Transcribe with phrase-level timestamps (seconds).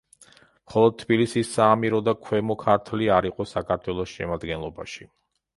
[0.69, 5.11] მხოლოდ თბილისის საამირო და ქვემო ქართლი არ იყო საქართველოს შემადგენლობაში.